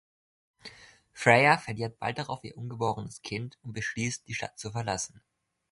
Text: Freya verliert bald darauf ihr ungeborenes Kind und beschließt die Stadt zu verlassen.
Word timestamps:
Freya 1.13 1.59
verliert 1.59 1.99
bald 1.99 2.17
darauf 2.17 2.43
ihr 2.43 2.57
ungeborenes 2.57 3.21
Kind 3.21 3.59
und 3.61 3.73
beschließt 3.73 4.27
die 4.27 4.33
Stadt 4.33 4.57
zu 4.57 4.71
verlassen. 4.71 5.21